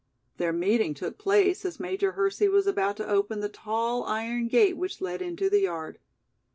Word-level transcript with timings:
Their 0.37 0.51
meeting 0.51 0.95
took 0.95 1.19
place 1.19 1.63
as 1.63 1.79
Major 1.79 2.13
Hersey 2.13 2.47
was 2.49 2.65
about 2.65 2.97
to 2.97 3.07
open 3.07 3.39
the 3.41 3.49
tall 3.49 4.03
iron 4.05 4.47
gate 4.47 4.75
which 4.75 4.99
led 4.99 5.21
into 5.21 5.47
the 5.47 5.59
yard. 5.61 5.99